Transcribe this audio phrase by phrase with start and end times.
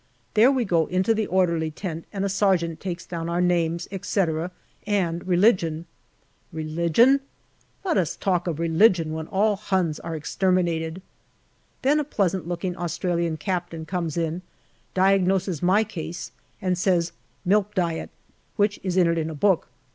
[0.33, 4.49] Then we go into the orderly tent, and a sergeant takes down our names, etc.,
[4.87, 5.85] and religion.
[6.51, 7.19] Religion!
[7.85, 11.01] Let us talk of religion when all Huns are exter minated.
[11.83, 14.41] Then a pleasant looking Australian Captain comes in,
[14.95, 16.31] diagnoses my case,
[16.63, 17.11] and says"
[17.45, 18.09] Milk diet,"
[18.55, 19.69] which is entered in a book.